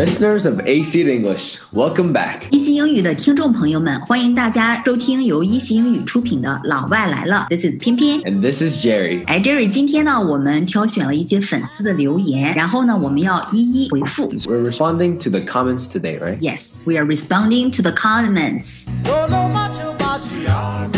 [0.00, 2.42] Listeners of AC English, welcome back.
[2.50, 7.46] 一席英语的听众朋友们，欢迎大家收听由一席英语出品的《老外来了》。
[7.54, 8.20] This is 偏偏。
[8.20, 9.24] And this is Jerry.
[9.26, 14.30] 哎，Jerry，今天呢，我们挑选了一些粉丝的留言，然后呢，我们要一一回复。
[14.46, 16.38] We're responding to the comments today, right?
[16.40, 18.86] Yes, we are responding to the comments.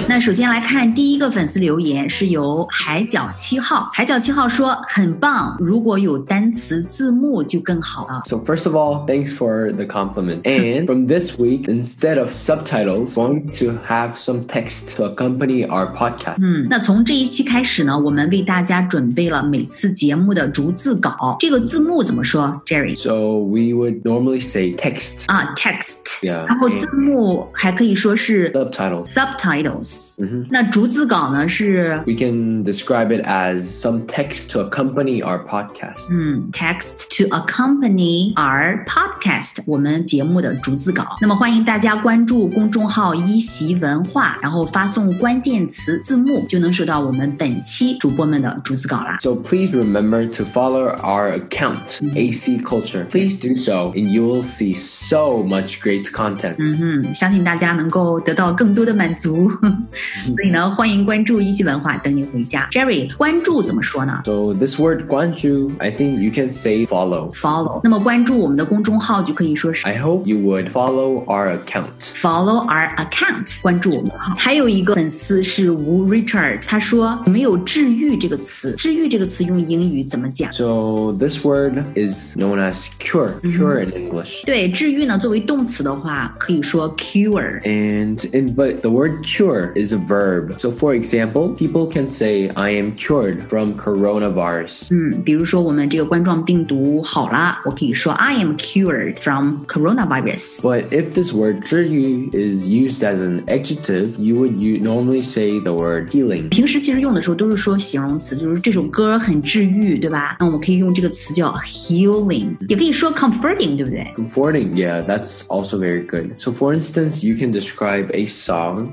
[0.08, 3.90] 那首先来看第一个粉丝留言，是由海角七号。
[3.94, 8.22] 海角七号说很棒，如果有单词字幕就更好了。
[8.26, 10.42] So first of all, thanks for the compliment.
[10.44, 15.66] And from this week, instead of subtitles, we're going to have some text to accompany
[15.68, 16.36] our podcast.
[16.42, 21.38] 嗯，那从这一期开始呢，我们为大家准备了每次节目的逐字稿。
[21.40, 26.22] 这个字幕怎么说，Jerry？So we would normally say text, 啊，text。
[26.22, 29.08] Yeah，然后字幕还可以说是 subtitles.
[29.33, 30.15] subtitles。
[30.21, 36.09] 嗯哼那逐字稿呢是 We can describe it as some text to accompany our podcast.
[36.11, 41.05] 嗯，text to accompany our podcast，我们节目的逐字稿。
[41.21, 49.19] 那么欢迎大家关注公众号“一席文化”，然后发送关键词字幕，就能收到我们本期主播们的逐字稿啦。
[49.21, 53.05] So please remember to follow our account, AC Culture.
[53.07, 56.55] Please do so, and you will see so much great content.
[56.59, 62.69] 嗯哼，相信大家能够得到更多的满足， 所以呢，欢迎关注一席文化，等你回家。
[62.71, 67.33] Jerry，关注怎么说呢 So this word guanju, I think you can say follow.
[67.35, 67.81] ？Follow。
[67.85, 72.15] 那么关注我们的公众号就可以说是 I hope you would follow our account.
[72.21, 74.35] follow our account，关注我们的号。
[74.37, 80.53] 还有一个粉丝是吴 Richard，他说没有治愈这个词，治愈这个词用英语怎么讲？
[80.53, 84.45] So this word is known as cure, cure in English.
[84.45, 87.61] 对，治愈呢，作为动词的话，可以说 cure。
[87.63, 90.59] And in, but the word cure is a verb.
[90.59, 94.89] So for example, people can say I am cured from coronavirus.
[94.91, 100.61] 嗯，比如说我们这个冠状病毒好了，我可以说 I am cured from coronavirus。
[100.61, 105.61] But if this word 治愈 is used as an adjective, you would you normally say
[105.61, 106.49] the word healing.
[106.49, 110.37] 平时其实用的时候都是说形容词，就是这首歌很治愈，对吧？
[110.41, 114.13] 那我们可以用这个词叫 healing，也可以说 comforting，对不对？
[114.17, 116.33] Comforting, yeah, that's also very good.
[116.39, 118.93] So, for instance, you can describe a song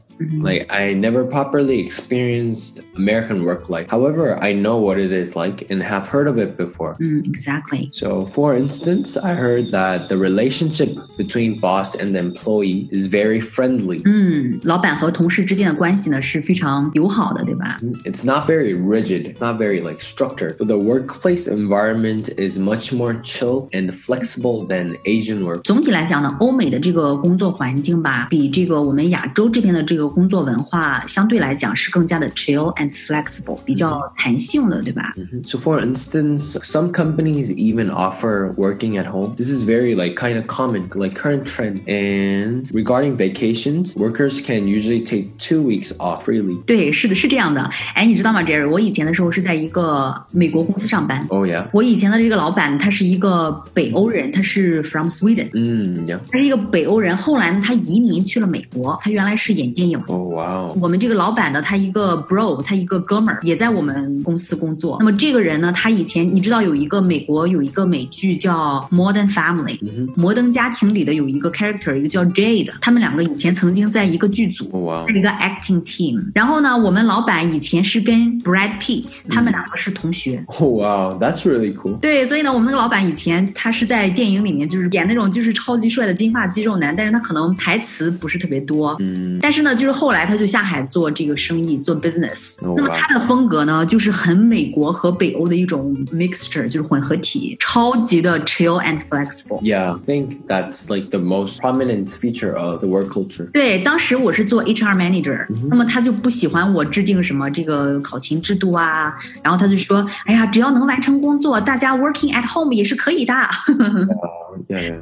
[0.40, 3.90] like I never properly experienced American work life.
[3.90, 6.96] However, I know what it is like and have heard of it before.
[7.00, 7.90] 嗯，exactly。
[7.92, 14.00] So, for instance, I heard that the relationship between boss and employee is very friendly.
[14.06, 17.78] 嗯，老板和同事之间的关系呢是非常友好的，对吧？
[18.06, 20.56] It's not very rigid, not very like structured.
[20.56, 25.60] But the workplace environment is much more chill and flexible than Asian work.
[25.64, 35.12] 总体来讲呢，欧美的这个工作环境吧，比这个我们亚洲这边的这个 工作文化相对来讲是更加的 chill and flexible，比较弹性的，对吧？
[35.44, 39.34] So for instance, some companies even offer working at home.
[39.36, 41.80] This is very like kind of common, like current trend.
[41.86, 46.62] And regarding vacations, workers can usually take two weeks off freely.
[46.64, 47.68] 对，是的，是这样的。
[47.94, 48.68] 哎，你知道吗，Jerry？
[48.68, 51.26] 我以前的时候是在一个美国公司上班。
[51.28, 51.66] Oh yeah.
[51.72, 56.18] 我以前的这个老板他是一个北欧人，他是 from Sweden， Mm, yeah.
[56.30, 57.16] 他是一个北欧人。
[57.16, 58.98] 后来呢，他移民去了美国。
[59.02, 59.96] 他原来是演电影。
[60.07, 60.77] Oh wow.
[60.81, 64.97] 我们这个老板呢，他一个 bro，他一个哥们儿也在我们公司工作。
[64.99, 69.79] 那么这个人呢，他以前你知道有一个美国有一个美剧叫《Modern Family》，
[70.15, 74.69] 摩登家庭里的有一个 character，一个叫 Jade，他们两个以前曾经在一个剧组。
[74.71, 74.91] Oh.
[75.07, 81.17] 是一个 acting team，然后呢，我们老板以前是跟 Brad Pitt，他们两个是同学，Oh wow.
[81.19, 81.97] That's really cool.
[81.99, 92.57] 对，所以呢，我们那个老板以前他是在电影里面就是演那种就是超级帅的金发肌肉男，但是他可能台词不是特别多，嗯但是呢，就是后来他就下海做这个生意，做 business。
[92.61, 99.61] 那么他的风格呢，就是很美国和北欧的一种 mixture，就是混合体，超级的 chill and flexible。
[99.61, 103.49] Yeah, I think that's like the most prominent feature of the work culture.
[103.51, 113.33] 对，当时我是做 HR manager，、那么他就不喜欢我制定什么这个考勤制度啊，然后他就说，哎呀，只要能完成工作，大家 working at home 也是可以的。
[113.33, 114.07] yeah.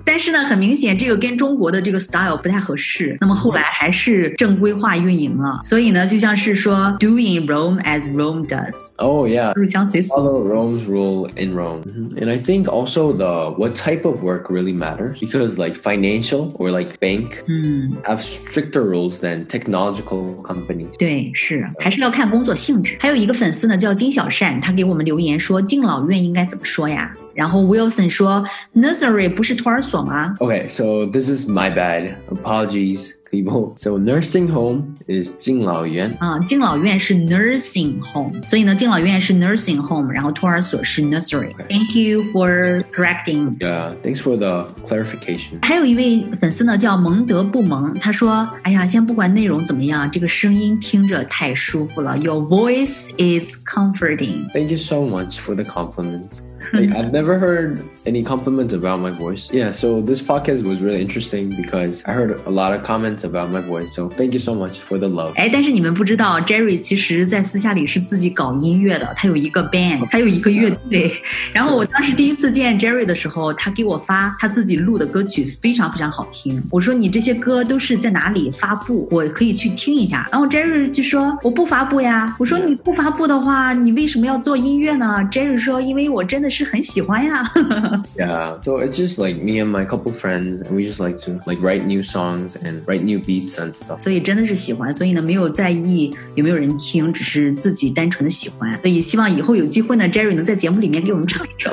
[0.05, 3.17] 但是呢，很明显这个跟中国的这个 style 不太合适。
[3.21, 5.61] 那么后来还是正规化运营了。
[5.63, 8.95] 所以呢，就像是说 doing Rome as Rome does。
[8.97, 9.53] Oh yeah.
[9.53, 10.15] 入乡随俗。
[10.15, 11.83] Follow Rome's rule in Rome.
[11.83, 12.19] Mhm.
[12.21, 16.71] And I think also the what type of work really matters because like financial or
[16.71, 20.87] like bank 嗯，have stricter rules than technological companies.
[20.97, 22.97] 对，是还是要看工作性质。
[22.99, 27.15] 还有一个粉丝呢叫金小善，他给我们留言说敬老院应该怎么说呀？
[27.38, 30.34] 然后 Wilson 说 nursery 不是托儿所吗？
[30.38, 32.14] Okay, so this is my bad.
[32.30, 33.72] Apologies, people.
[33.76, 43.58] So nursing home is 敬老院.啊，敬老院是 nursing home，所以呢，敬老院是 nursing home，然后托儿所是 nursery。Thank you for correcting。
[43.58, 45.58] Yeah, thanks for the clarification.
[45.62, 52.16] 还有一位粉丝呢，叫蒙德不萌，他说：“哎呀，先不管内容怎么样，这个声音听着太舒服了。
[52.18, 54.48] Your voice is comforting。
[54.52, 56.38] Thank you so much for the compliment.
[56.72, 59.50] Like, I've never heard any compliments about my voice.
[59.52, 63.50] Yeah, so this podcast was really interesting because I heard a lot of comments about
[63.50, 63.94] my voice.
[63.94, 65.34] So thank you so much for the love.
[65.34, 71.12] 哎，但是你们不知道，Jerry 其实在私下里是自己搞音乐的，他有一个 band，他有一个乐队。
[71.52, 76.60] 然后我当时第一次见 Jerry 的时候，他给我发他自己录的歌曲，非常非常好听。
[76.70, 79.06] 我说你这些歌都是在哪里发布？
[79.10, 80.26] 我可以去听一下。
[80.32, 82.34] 然后 Jerry 就说我不发布呀。
[82.38, 85.20] 我说你不发布的话，你为什么要做音乐呢？
[85.30, 87.42] Jerry 说因为我真的 是很喜欢呀。
[88.16, 91.40] Yeah, so it's just like me and my couple friends, and we just like to
[91.46, 94.00] like write new songs and write new beats and stuff.
[94.00, 98.78] 所以真的是喜欢，所以呢没有在意有没有人听，只是自己单纯的喜欢。
[98.82, 101.70] 所以希望以后有机会呢，Jerry 能在节目里面给我们唱一首。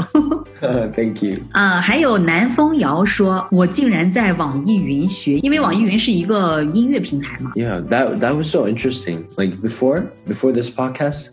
[0.94, 1.38] thank you.
[1.52, 7.52] 啊、还有南风谣说，我竟然在网易云学，因为网易云是一个音乐平台嘛。
[7.56, 9.24] Yeah, that that was so interesting.
[9.38, 11.30] Like before, before this podcast,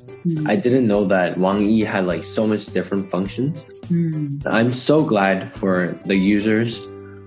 [0.46, 3.64] I didn't know that Wang Yi had like so much different functions.
[3.90, 6.80] 嗯， I'm so glad for the users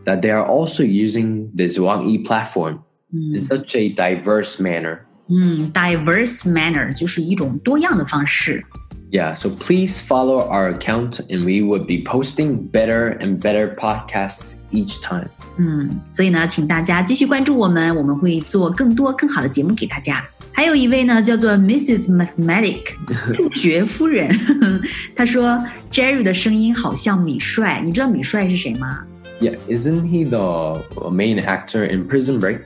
[0.06, 2.84] that they are also using this Wang Yi platform
[3.14, 5.06] in such a diverse manner.
[5.30, 8.64] 嗯，diverse manner 就是一种多样的方式。
[9.12, 14.56] Yeah, so please follow our account and we would be posting better and better podcasts
[14.72, 15.28] each time.
[15.58, 20.26] 嗯，所以呢，请大家继续关注我们，我们会做更多更好的节目给大家。
[20.54, 22.10] 还有一位呢，叫做 Mrs.
[22.10, 22.96] Mathematic
[23.36, 24.30] 数学夫人，
[25.14, 29.04] 她说 Jerry 的声音好像米帅，你知道米帅是谁吗？
[29.42, 32.60] Yeah, isn't he the main actor in Prison Break?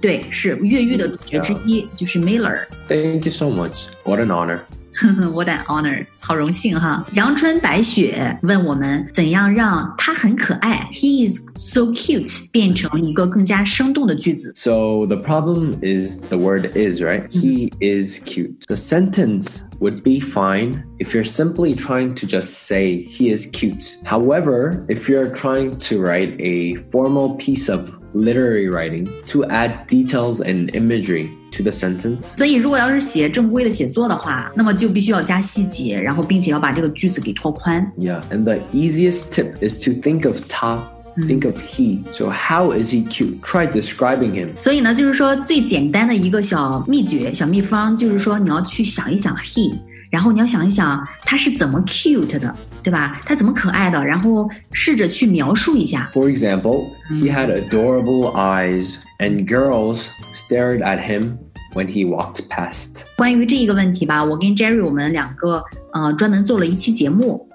[0.00, 2.60] 对，是越狱的主角之一，就是 Miller。
[2.86, 3.88] Thank you so much.
[4.04, 4.60] What an honor.
[5.32, 7.04] What an honor，好荣幸哈！
[7.14, 14.52] 阳春白雪问我们怎样让他很可爱，He is so cute 变成一个更加生动的句子。
[14.54, 17.26] So the problem is the word is, right?
[17.30, 18.54] He is cute.
[18.68, 23.96] The sentence would be fine if you're simply trying to just say he is cute.
[24.04, 30.40] However, if you're trying to write a formal piece of literary writing to add details
[30.40, 37.86] and imagery to the sentence, 所以，如果要是写正规的写作的话，那么就必须要加细节，然后并且要把这个句子给拓宽。
[37.98, 38.20] yeah.
[38.30, 40.80] And the easiest tip is to think of ta,
[41.28, 42.00] think of he.
[42.12, 43.40] So how is he cute?
[43.42, 44.48] Try describing him.
[44.58, 49.78] 所以呢，就是说最简单的一个小秘诀、小秘方，就是说你要去想一想 he，
[50.10, 53.20] 然后你要想一想他是怎么 cute 的，对吧？
[53.24, 56.10] 他怎么可爱的，然后试着去描述一下。
[56.14, 58.86] For example, he had adorable eyes,
[59.18, 61.38] and girls stared at him
[61.74, 63.02] when he walked past.
[63.16, 65.62] 关于这一个问题吧，我跟 Jerry 我们两个
[65.92, 67.48] 呃专门做了一期节目，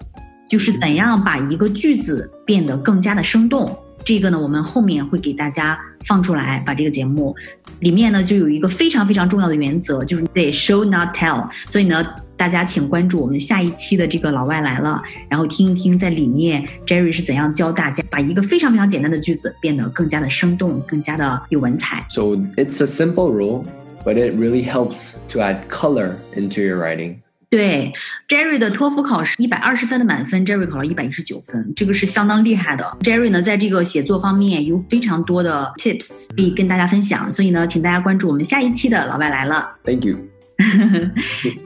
[0.50, 3.78] 就是怎样把一个句子变得更加的生动。
[4.06, 7.36] 这个呢，我们后面会给大家放出来，把这个节目
[7.80, 11.46] 里面呢就有一个非常非常重要的原则，就是得 show not tell。
[11.66, 12.06] 所以呢，
[12.42, 22.06] 大家请关注我们下一期的这个老外来了，然后听一听在里面 Jerry 是怎样教大家把一个非常非常简单的句子变得更加的生动，更加的有文采。
[22.10, 23.66] So it's a simple rule,
[24.04, 27.18] but it really helps to add color into your writing.
[27.50, 27.94] 对，
[28.28, 32.84] Jerry 的托福考试一百二十分的满分，Jerry 考了一百一十九分，这个是相当厉害的。
[33.00, 39.76] Jerry 呢，在这个写作方面有非常多的 tips 可以跟大家分享，所以呢，请大家关注我们下一期的老外来了。
[39.86, 40.18] Thank you.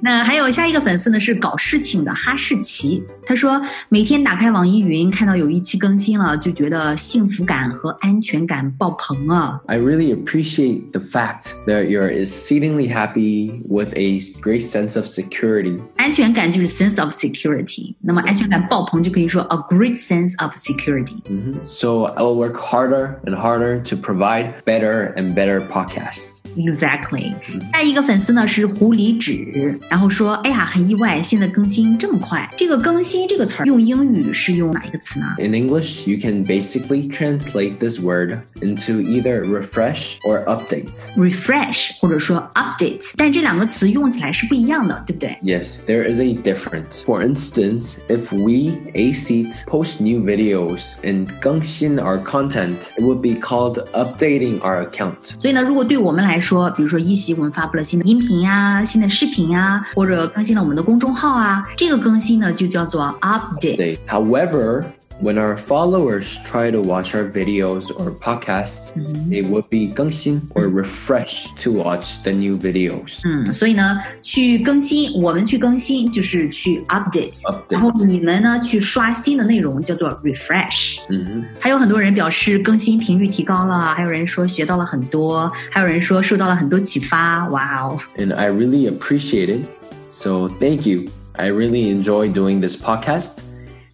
[0.01, 9.61] 那还有下一个粉丝呢是搞事情的哈士奇，他说每天打开网易云看到有一期更新了，就觉得幸福感和安全感爆棚啊。
[9.67, 15.79] I really appreciate the fact that you're exceedingly happy with a great sense of security.
[15.97, 21.23] 安全感就是 sense of security，那么安全感爆棚就可以说 a great sense of security。
[21.29, 21.57] Mhm.
[21.65, 26.41] So I will work harder and harder to provide better and better podcasts.
[26.57, 27.35] Exactly。
[27.73, 35.26] 下一个粉丝呢是胡狐狸指，然后说：“哎呀，很意外，现在更新这么快。”这个“更新”这个词儿用英语是用哪一个词呢？
[35.40, 40.90] In English, you can basically translate this word into either refresh or update.
[41.16, 45.38] Refresh 或者说 update，但这两个词用起来是不一样的，对不对？
[45.44, 47.04] Yes, there is a difference.
[47.06, 53.22] For instance, if we a seat post new videos and 更新 our content, it would
[53.22, 55.16] be called updating our account.
[55.38, 63.97] 所以呢，如果对我们来说，比如说一席我们发布了新的音频呀、 啊新的视频啊，或者更新了我们的公众号啊，这个更新呢就叫做 update。
[64.09, 64.83] However,
[65.22, 69.32] when our followers try to watch our videos or podcasts, mm-hmm.
[69.32, 73.20] it would be 更新 or refresh to watch the new videos.
[73.24, 81.02] 嗯，所以呢，去更新，我们去更新就是去 update，, update 然后你们呢去刷新的内容叫做 refresh。
[81.10, 87.48] 嗯，还有很多人表示更新频率提高了，还有人说学到了很多，还有人说受到了很多启发。
[87.50, 88.00] 哇哦！
[88.18, 89.66] And I really appreciate it.
[90.14, 91.10] So thank you.
[91.34, 93.44] I really enjoy doing this podcast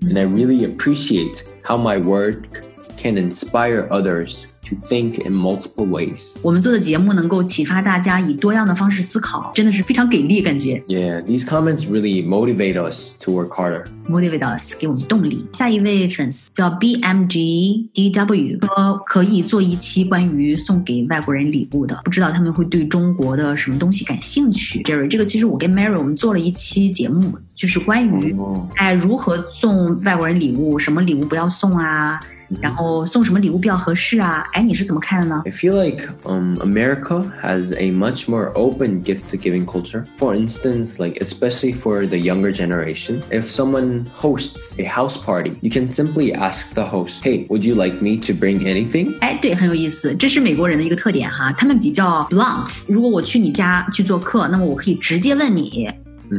[0.03, 2.63] and I really appreciate how my work
[2.97, 6.35] can inspire others to think in multiple ways.
[6.43, 10.83] 我们做的节目能够启发大家以多样的方式思考，真的是非常给力，感觉。
[10.89, 13.85] Yeah, these comments really motivate us to work harder.
[14.09, 15.45] Motivate us，给我们动力。
[15.53, 24.83] 下一位粉丝叫 BMGDW，说可以做一期关于送给外国人礼物的，不知道他们会对中国的什么东西感兴趣。
[24.83, 28.35] Jerry，这个其实我跟 Mary 我们做了一期节目，就是关于
[28.77, 32.21] 哎如何送外国人礼物，什么礼物不要送啊。
[32.62, 34.46] 然后送什么礼物比较合适啊？
[34.54, 35.42] 哎，你是怎么看的呢？
[35.46, 40.06] I feel like um America has a much more open gift giving culture.
[40.18, 45.70] For instance, like especially for the younger generation, if someone hosts a house party, you
[45.70, 52.86] can simply ask the host, "Hey, would you like me to bring anything?" 哎，对，很有意思，这是美国人的一个特点哈，他们比较 blunt。
[52.88, 55.90] 如果我去你家去做客，那么我可以直接问你。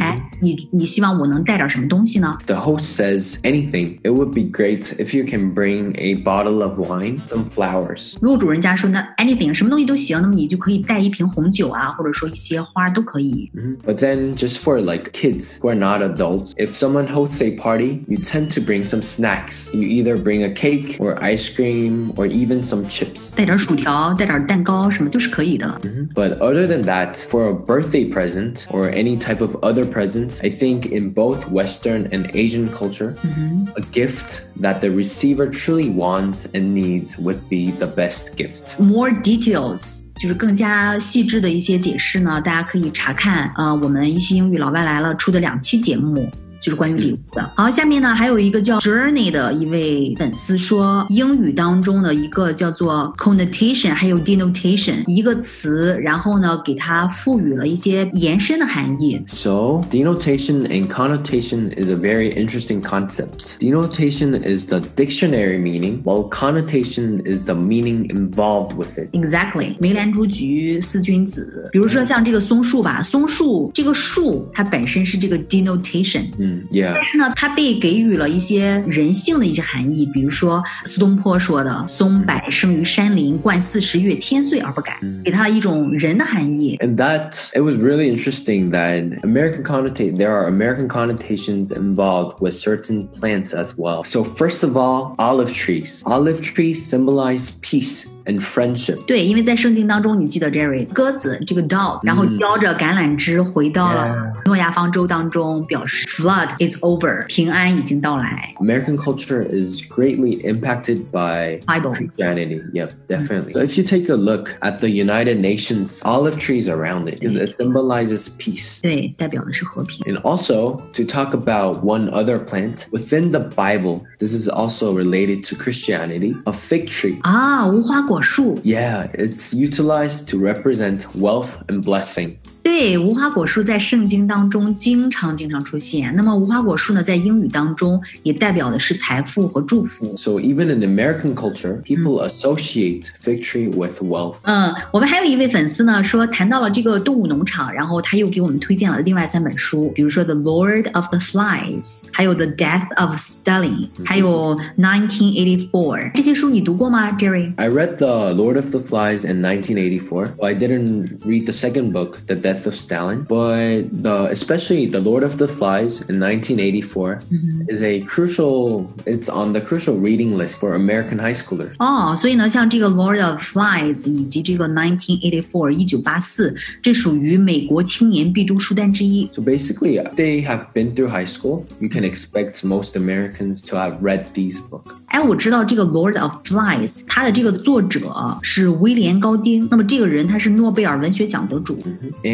[0.00, 2.36] 哎，你你希望我能带点什么东西呢？
[2.46, 3.98] The host says anything.
[4.02, 8.14] It would be great if you can bring a bottle of wine, some flowers.
[8.20, 13.50] 如果主人家说那 anything 什么东西都行，那么你就可以带一瓶红酒啊，或者说一些花都可以。
[13.82, 18.18] But then just for like kids who are not adults, if someone hosts a party, you
[18.18, 19.72] tend to bring some snacks.
[19.72, 23.34] You either bring a cake or ice cream or even some chips.
[23.34, 25.80] 带点薯条，带点蛋糕，什么都是可以的。
[26.14, 30.50] But other than that, for a birthday present or any type of other other presents, I
[30.50, 33.68] think in both Western and Asian culture, mm-hmm.
[33.76, 38.78] a gift that the receiver truly wants and needs would be the best gift.
[38.78, 46.28] More details 就是更加细致的一些解释呢，大家可以查看呃我们一席英语老外来了出的两期节目。
[46.63, 47.51] 就是关于礼物的。
[47.57, 59.21] 好，下面呢还有一个叫 Journey 的一位粉丝说，英语当中的一个叫做 connotation，还有 denotation 一个词，然后呢给它赋予了一些延伸的含义。
[59.27, 63.57] So denotation and connotation is a very interesting concept.
[63.59, 69.09] Denotation is the dictionary meaning, while connotation is the meaning involved with it.
[69.11, 71.67] Exactly，梅兰竹菊四君子。
[71.73, 76.29] 比如说像这个松树吧，松树这个树它本身是这个 denotation。
[76.37, 76.52] 嗯。
[76.70, 76.94] Yeah.
[76.94, 86.76] 但是呢，它被给予了一些人性的一些含义，比如说苏东坡说的“松柏生于山林，冠四十月，千岁而不改”，给它一种人的含义。
[86.78, 93.08] And that it was really interesting that American connotation there are American connotations involved with certain
[93.08, 94.04] plants as well.
[94.04, 96.02] So first of all, olive trees.
[96.04, 98.98] Olive trees symbolize peace and friendship.
[99.06, 108.54] 对，因为在圣经当中，你记得 Jerry 鸽子这个 dog，然后叼着橄榄枝回到了诺亚方舟当中，表示 flood is over，平安已经到来。
[108.60, 112.62] American culture is greatly impacted by Bible Christianity.
[112.72, 113.52] Yep, definitely.
[113.52, 117.36] So if you take a look at the United Nations olive trees around it, because
[117.36, 118.80] it symbolizes peace.
[118.82, 120.04] 对，代表的是和平。
[120.06, 125.56] And also to talk about one other plant within the Bible, this is also related to
[125.56, 126.36] Christianity.
[126.44, 127.20] A fig tree.
[127.22, 128.11] 啊，无花果。
[128.13, 128.55] 果树。
[128.63, 132.37] Yeah, it's utilized to represent wealth and blessing.
[132.62, 136.14] 对，无花果树在圣经当中经常经常出现。
[136.14, 140.14] 那么无花果树呢，在英语当中也代表的是财富和祝福。
[140.18, 144.36] So even in American culture, people associate fig tree with wealth.
[144.42, 155.70] 嗯，我们还有一位粉丝呢，说谈到了这个动物农场，然后他又给我们推荐了另外三本书，比如说《The Lord of the Flies》，还有《The Death of Stalin》，还有《1984》。
[156.14, 160.32] 这些书你读过吗，Jerry？I read The Lord of the Flies in 1984.
[160.42, 165.00] I didn't read the second book, The Death death of Stalin, but the especially The
[165.00, 167.20] Lord of the Flies in 1984
[167.68, 168.90] is a crucial.
[169.06, 171.70] It's on the crucial reading list for American high schoolers.
[171.78, 179.28] 哦，所以呢，像这个《Lord of Flies》以及这个《1984》一九八四，这属于美国青年必读书单之一。
[179.34, 181.64] So basically, if they have been through high school.
[181.80, 184.92] You can expect most Americans to have read these books.
[185.06, 188.00] 哎，我知道这个《Lord of Flies》，它的这个作者
[188.42, 189.66] 是威廉·高丁。
[189.70, 191.78] 那么这个人他是诺贝尔文学奖得主。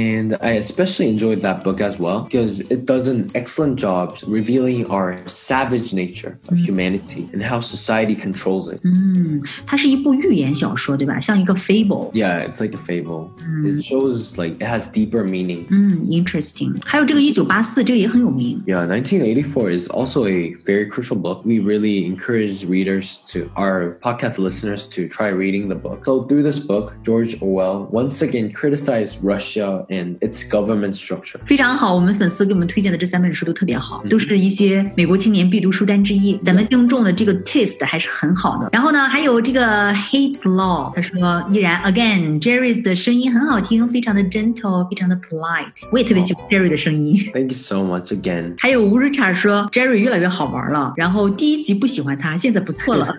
[0.08, 4.86] And I especially enjoyed that book as well because it does an excellent job revealing
[4.86, 8.80] our savage nature of humanity and how society controls it.
[8.82, 11.20] 嗯，它是一部寓言小说，对吧？
[11.20, 12.10] 像一个 fable。
[12.12, 13.28] Yeah, it's like a fable.
[13.64, 15.66] It shows like it has deeper meaning.
[15.70, 16.74] 嗯，interesting。
[16.84, 18.62] 还有这个一九八四，这个也很有名。
[18.66, 21.44] Yeah, 1984 is also a very crucial book.
[21.44, 26.04] We really encourage readers to, our podcast listeners, to try reading the book.
[26.04, 31.36] So, through this book, George Orwell once again criticized Russia and its government structure.
[31.46, 36.36] 非常好，我们粉丝给我们推荐的这三本书都特别好，都是一些美国青年必读书单之一。
[36.38, 38.68] 咱们听众的这个 taste 还是很好的。
[38.72, 45.88] 然后呢，还有这个 Hate Law，他说依然 again Jerry 的声音很好听，非常的 gentle，非常的 polite。
[45.92, 47.30] 我也特别喜欢 Jerry 的声音。
[47.32, 48.54] Thank you so much again.
[48.58, 53.14] 还有吴瑞查说 Jerry 越来越好玩了，然后第一集不喜欢他，现在不错了。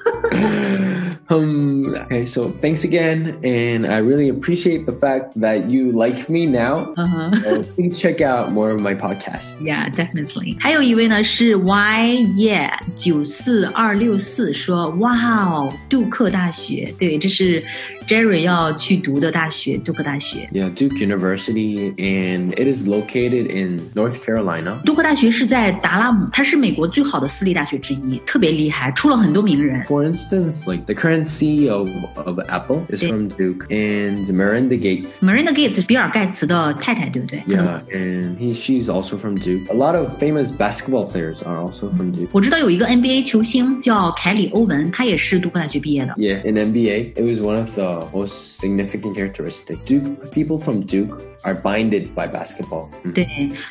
[1.29, 3.33] um, okay, so thanks again.
[3.41, 6.68] And I really appreciate the fact that you like me now.
[6.95, 7.35] 嗯哼。
[7.41, 9.59] So please check out more of my podcast.
[9.61, 10.57] Yeah, definitely.
[10.59, 17.63] 还有一位呢是 Y Yeah 九四二六四说，哇哦，杜克大学，对，这是
[18.09, 20.47] Jerry 要去读的大学，杜克大学。
[20.53, 24.81] Yeah, Duke University, and it is located in North Carolina.
[24.83, 29.83] 杜克大学是在达拉姆，它是美国最好的私立大学之一，特别厉害，出了很多名人。
[29.85, 33.09] For instance, like the current CEO of Apple is Yeah.
[33.09, 35.19] from Duke, and Miranda Gates.
[35.21, 39.67] Melinda Gates 是比尔盖茨的太太，对不对 Yeah, and he she's also from Duke.
[39.69, 42.29] A lot of famous basketball players are also from Duke.
[42.31, 46.13] 我知道有一个 NBA 球星叫凯里欧文，他也是杜克大学毕业的。
[46.17, 49.78] Yeah, in NBA, it was one of the most significant characteristics.
[49.84, 52.88] Duke people from Duke are binded by basketball.
[53.14, 53.26] 对，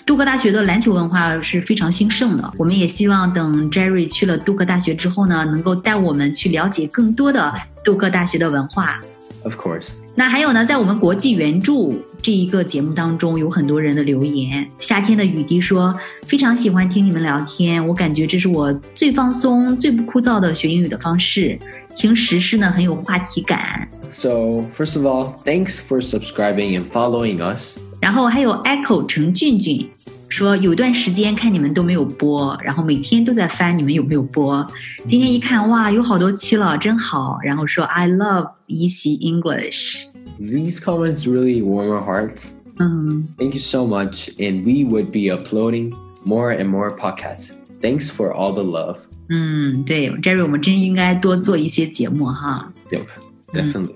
[0.05, 2.51] 杜克大学的篮球文化是非常兴盛的。
[2.57, 9.01] 我们也希望等 Jerry 去了杜克大学之后呢，能够带我们去了解更多的杜克大学的文化。
[9.41, 10.00] Of course.
[10.15, 14.67] 那还有呢，在我们国际援助这一个节目当中，有很多人的留言。
[14.79, 21.57] 夏天的雨滴说，非常喜欢听你们聊天，我感觉这是我最放松、最不枯燥的学英语的方式。
[21.99, 23.88] 听时事呢，很有话题感。
[24.11, 27.78] So, first of all, thanks for subscribing and following us.
[28.00, 29.89] 然后还有 Echo 陈俊俊
[30.28, 34.67] 说，有段时间看你们都没有播，然后每天都在翻你们有没有播。
[35.06, 37.39] 今天一看，哇，有好多期了，真好。
[37.43, 40.06] 然后说 I love 一席 English。
[40.41, 42.49] These comments really warm our hearts.
[42.78, 47.50] 嗯， Thank you so much, and we would be uploading more and more podcasts.
[47.80, 48.97] Thanks for all the love.
[49.29, 52.72] 嗯，对，Jerry，我们真应该多做一些节目哈。
[52.89, 53.05] Yep,
[53.53, 53.96] definitely.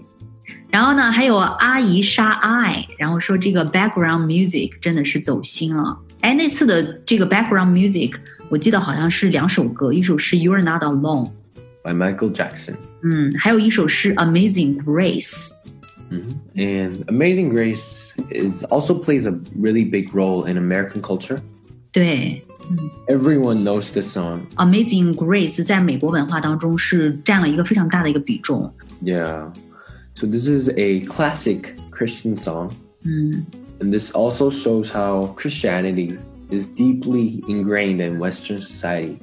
[0.69, 5.99] 然后呢，还有阿姨沙爱，然后说这个 background music 真的是走心了。
[6.21, 8.13] 哎，那次的这个 background music，
[8.49, 12.75] 我记得好像是两首歌，一首是 You're Not Alone，By Michael Jackson.
[13.03, 15.51] 嗯，还有一首是 Amazing Grace。
[16.09, 16.35] Mhm.
[16.55, 21.39] And Amazing Grace is also plays a really big role in American culture.
[21.91, 22.43] 对
[23.06, 24.46] Everyone knows this song.
[24.56, 28.72] ，Amazing Grace 在美国文化当中是占了一个非常大的一个比重。
[29.02, 29.50] Yeah.
[30.16, 32.70] So this is a classic Christian song,
[33.04, 33.46] 嗯，
[33.80, 36.18] and this also shows how Christianity
[36.50, 39.18] is deeply ingrained in Western society.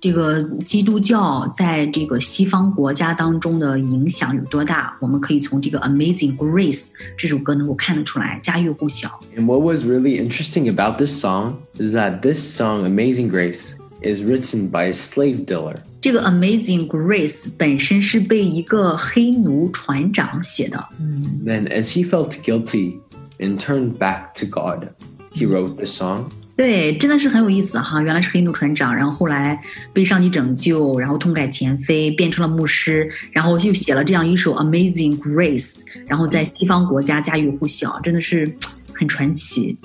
[0.00, 9.20] 这个基督教在这个西方国家当中的影响有多大，我们可以从这个 Amazing Grace 这首歌能够看得出来，家喻户晓。
[9.36, 14.22] And what was really interesting about this song is that this song, Amazing Grace, is
[14.22, 15.76] written by a slave dealer.
[16.00, 20.78] 这个 Amazing Grace 本身是被一个黑奴船长写的。
[21.44, 23.00] Then, as he felt guilty
[23.38, 24.90] and turned back to God,
[25.32, 26.26] he wrote this song.
[26.59, 28.01] 对，真的是很有意思哈！
[28.01, 29.57] 原来是黑奴船长，然后后来
[29.93, 38.53] 被上帝拯救，然后痛改前非，变成了牧师，然后又写了这样一首 Amazing Grace，然后在西方国家家喻户晓，真的是
[38.93, 39.77] 很传奇。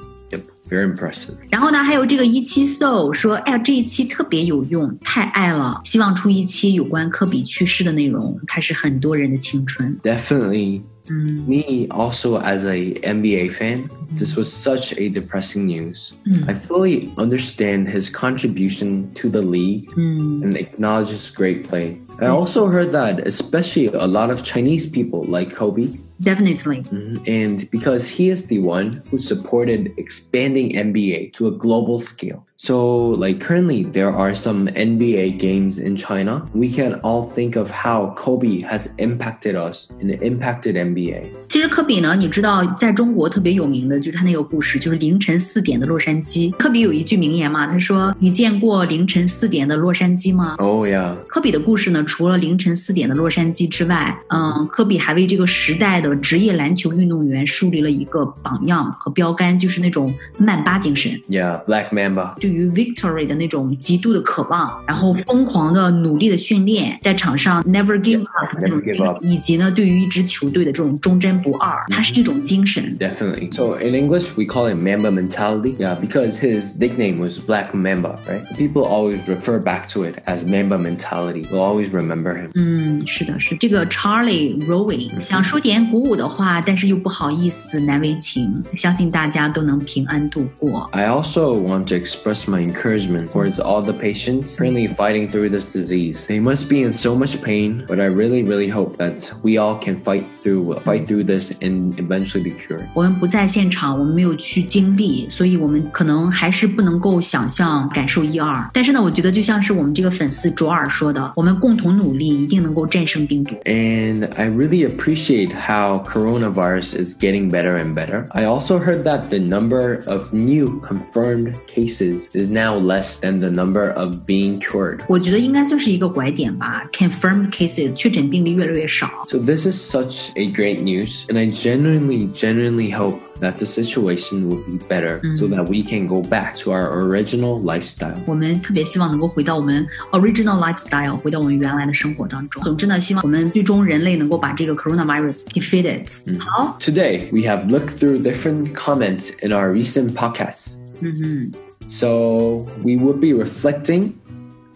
[0.68, 1.34] Very impressive.
[1.48, 9.96] 然后呢，还有这个一期 so 说，哎呀，这一期特别有用，太爱了，希望出一期有关科比去世的内容，它是很多人的青春。
[10.02, 16.14] Definitely 嗯 me also as a NBA fan, this was such a depressing news.
[16.26, 16.48] Mm.
[16.48, 22.00] I fully understand his contribution to the league 嗯 and acknowledge his great play.
[22.20, 26.83] I also heard that especially a lot of Chinese people like Kobe Definitely.
[26.83, 27.15] Mm-hmm.
[27.25, 32.45] And because he is the one who supported expanding NBA to a global scale.
[32.61, 36.45] So, like currently, there are some NBA games in China.
[36.53, 41.29] We can all think of how Kobe has impacted us and impacted NBA.
[41.45, 46.51] 其实科比呢，你知道，在中国特别有名的就是他那个故事，就是凌晨四点的洛杉矶。
[46.51, 51.15] 科比有一句名言嘛，他说：“你见过凌晨四点的洛杉矶吗？” Oh yeah。
[51.27, 61.12] 科比的故事呢，除了凌晨四点的洛杉矶之外，嗯，科比还为这个时代的 职业篮球运动员树立了一个榜样和标杆，就是那种曼巴精神。
[61.28, 62.34] Yeah, Black Mamba。
[62.38, 72.96] 对于 victory 的那种极度的渴望，然后疯狂的努力的训练，在场上 never give up 那种，以及呢，对于一支球队的这种忠贞不二，它是一种精神。
[72.98, 73.54] Definitely.
[73.54, 75.76] So in English, we call it Mamba mentality.
[75.78, 78.44] Yeah, because his nickname was Black Mamba, right?
[78.56, 81.46] People always refer back to it as Mamba mentality.
[81.50, 82.50] We'll always remember him.
[82.54, 88.63] 嗯，是的，是这个 Charlie Rowe 想说点鼓舞的话，但是又不好意思，难为情。
[88.75, 90.89] 相信大家都能平安度过。
[90.93, 96.25] I also want to express my encouragement towards all the patients currently fighting through this disease.
[96.27, 99.77] They must be in so much pain, but I really, really hope that we all
[99.79, 102.85] can fight through fight through this and eventually be cured.
[102.93, 108.69] 我们不在现场，我们没有去经历，所以我们可能还是不能够想象、感受一二。
[108.73, 113.55] 但是呢，我觉得就像是我们这个粉丝卓尔说的，我们共同努力，一定能够战胜病毒。
[113.65, 118.27] And I really appreciate how coronavirus is getting better and better.
[118.31, 123.49] I also heard that the number of new confirmed cases is now less than the
[123.49, 125.01] number of being cured.
[125.07, 126.87] 我觉得应该算是一个拐点吧。
[126.91, 129.09] Confirmed cases 确诊病例越来越少。
[129.27, 134.63] So this is such a great news, and I genuinely, genuinely hope that the situation will
[134.67, 138.15] be better so that we can go back to our original lifestyle.
[138.25, 142.61] 我们特别希望能够回到我们 original lifestyle，回到我们原来的生活当中。
[142.63, 146.07] 总之呢，希望我们最终人类能够把这个 coronavirus defeated。
[146.39, 150.75] 好，Today we have looked through different comments in our recent podcasts.
[151.01, 151.51] 嗯哼，
[151.87, 154.13] So we will be reflecting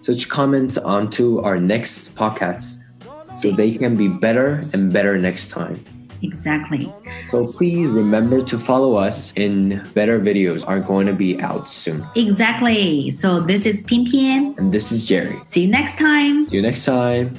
[0.02, 2.80] such comments onto our next podcasts
[3.36, 5.76] so they can be better and better next time.
[6.23, 6.93] exactly。
[7.29, 12.05] So please remember to follow us and better videos are going to be out soon.
[12.15, 13.11] Exactly.
[13.11, 14.55] So this is 偏偏。
[14.59, 15.41] And this is Jerry.
[15.45, 16.47] See you next time.
[16.49, 17.35] See you next time.